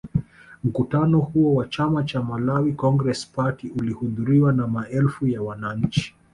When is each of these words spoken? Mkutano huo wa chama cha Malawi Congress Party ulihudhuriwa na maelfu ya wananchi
Mkutano 0.63 1.19
huo 1.19 1.55
wa 1.55 1.67
chama 1.67 2.03
cha 2.03 2.21
Malawi 2.23 2.73
Congress 2.73 3.27
Party 3.27 3.67
ulihudhuriwa 3.79 4.53
na 4.53 4.67
maelfu 4.67 5.27
ya 5.27 5.41
wananchi 5.41 6.15